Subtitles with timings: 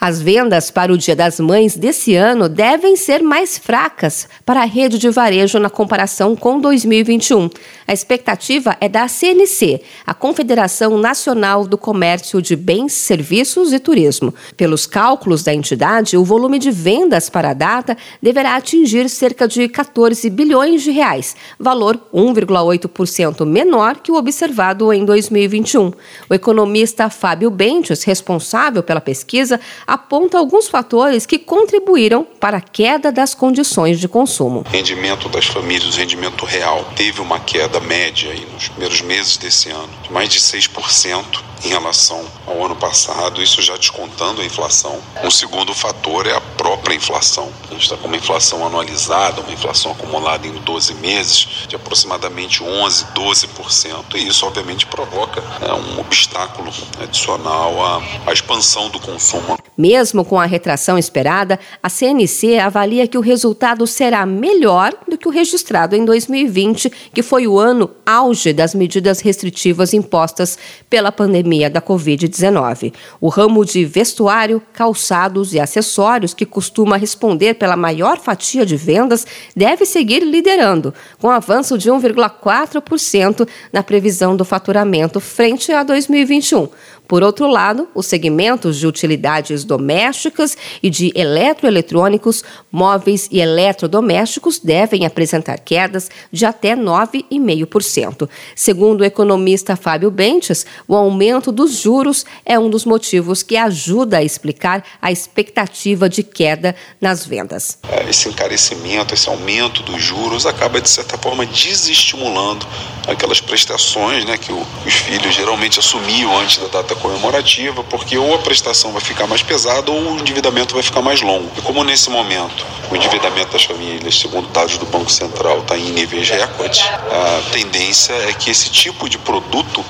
[0.00, 4.64] As vendas para o Dia das Mães desse ano devem ser mais fracas para a
[4.64, 7.50] rede de varejo na comparação com 2021.
[7.84, 14.32] A expectativa é da CNC, a Confederação Nacional do Comércio de Bens, Serviços e Turismo.
[14.56, 19.68] Pelos cálculos da entidade, o volume de vendas para a data deverá atingir cerca de
[19.68, 25.92] 14 bilhões de reais, valor 1,8% menor que o observado em 2021.
[26.30, 29.58] O economista Fábio Bentes, responsável pela pesquisa,
[29.88, 34.62] aponta alguns fatores que contribuíram para a queda das condições de consumo.
[34.70, 39.88] Rendimento das famílias, rendimento real, teve uma queda média aí nos primeiros meses desse ano
[40.02, 45.00] de mais de 6% em relação ao ano passado, isso já descontando a inflação.
[45.24, 47.50] Um segundo fator é a própria inflação.
[47.68, 52.62] A gente está com uma inflação anualizada, uma inflação acumulada em 12 meses de aproximadamente
[52.62, 59.58] 11, 12%, e isso obviamente provoca né, um obstáculo adicional à, à expansão do consumo.
[59.78, 65.28] Mesmo com a retração esperada, a CNC avalia que o resultado será melhor do que
[65.28, 70.58] o registrado em 2020, que foi o ano auge das medidas restritivas impostas
[70.90, 72.92] pela pandemia da Covid-19.
[73.20, 79.24] O ramo de vestuário, calçados e acessórios, que costuma responder pela maior fatia de vendas,
[79.54, 86.68] deve seguir liderando, com avanço de 1,4% na previsão do faturamento frente a 2021.
[87.08, 95.06] Por outro lado, os segmentos de utilidades domésticas e de eletroeletrônicos, móveis e eletrodomésticos devem
[95.06, 98.28] apresentar quedas de até 9,5%.
[98.54, 104.18] Segundo o economista Fábio Bentes, o aumento dos juros é um dos motivos que ajuda
[104.18, 107.78] a explicar a expectativa de queda nas vendas.
[108.06, 112.66] Esse encarecimento, esse aumento dos juros acaba, de certa forma, desestimulando
[113.06, 118.38] aquelas prestações né, que os filhos geralmente assumiam antes da data comemorativa, porque ou a
[118.38, 121.50] prestação vai ficar mais pesada ou o endividamento vai ficar mais longo.
[121.56, 125.90] E como nesse momento o endividamento das famílias, segundo dados do Banco Central, está em
[125.90, 129.84] níveis recordes, a tendência é que esse tipo de produto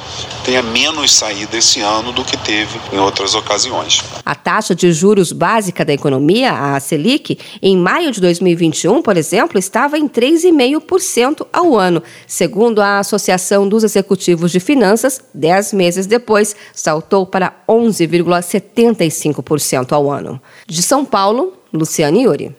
[0.45, 4.03] tenha menos saída esse ano do que teve em outras ocasiões.
[4.25, 9.59] A taxa de juros básica da economia, a Selic, em maio de 2021, por exemplo,
[9.59, 16.57] estava em 3,5% ao ano, segundo a Associação dos Executivos de Finanças, dez meses depois,
[16.99, 20.43] saltou para 11,75% ao ano.
[20.67, 22.53] De São Paulo, Luciane Iuri.